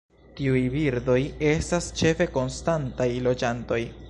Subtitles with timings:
[0.37, 1.19] Tiuj birdoj
[1.51, 3.85] estas ĉefe konstantaj loĝantoj.